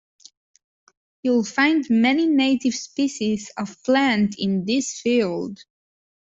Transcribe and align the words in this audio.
You'll 1.21 1.43
find 1.43 1.85
many 1.91 2.25
native 2.25 2.73
species 2.73 3.51
of 3.55 3.83
plant 3.83 4.33
in 4.39 4.65
this 4.65 4.99
field 4.99 5.59